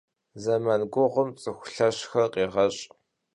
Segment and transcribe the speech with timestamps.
[0.43, 2.83] Зэман гугъум цӏыху лъэщхэр къегъэщӏ.